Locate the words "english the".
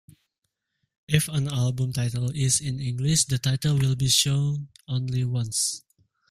2.79-3.37